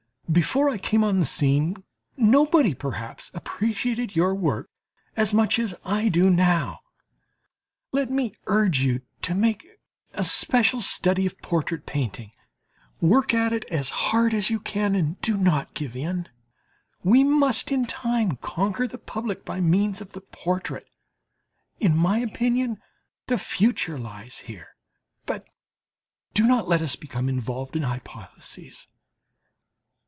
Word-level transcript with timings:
Before 0.31 0.69
I 0.69 0.77
came 0.77 1.03
on 1.03 1.19
the 1.19 1.25
scene 1.25 1.83
nobody, 2.15 2.73
perhaps, 2.73 3.31
appreciated 3.33 4.15
your 4.15 4.33
work 4.33 4.69
as 5.17 5.33
much 5.33 5.59
as 5.59 5.75
I 5.83 6.07
do 6.07 6.29
now. 6.29 6.79
Let 7.91 8.09
me 8.09 8.35
urge 8.47 8.79
you 8.79 9.01
to 9.23 9.35
make 9.35 9.67
a 10.13 10.23
special 10.23 10.79
study 10.79 11.25
of 11.25 11.37
portrait 11.41 11.85
painting; 11.85 12.31
work 13.01 13.33
at 13.33 13.51
it 13.51 13.65
as 13.65 13.89
hard 13.89 14.33
as 14.33 14.49
you 14.49 14.61
can 14.61 14.95
and 14.95 15.19
do 15.19 15.35
not 15.35 15.73
give 15.73 15.97
in; 15.97 16.29
we 17.03 17.25
must 17.25 17.69
in 17.69 17.83
time 17.83 18.37
conquer 18.37 18.87
the 18.87 18.97
public 18.97 19.43
by 19.43 19.59
means 19.59 19.99
of 19.99 20.13
the 20.13 20.21
portrait 20.21 20.87
in 21.77 21.93
my 21.93 22.19
opinion 22.19 22.77
the 23.27 23.37
future 23.37 23.97
lies 23.97 24.43
there. 24.47 24.77
But 25.25 25.43
do 26.33 26.47
not 26.47 26.69
let 26.69 26.81
us 26.81 26.95
become 26.95 27.27
involved 27.27 27.75
in 27.75 27.81
hypotheses. 27.81 28.87